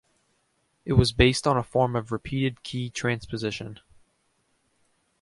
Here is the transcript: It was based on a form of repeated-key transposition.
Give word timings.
It 0.83 0.93
was 0.93 1.11
based 1.11 1.45
on 1.45 1.57
a 1.57 1.63
form 1.63 1.95
of 1.95 2.11
repeated-key 2.11 2.89
transposition. 2.89 3.79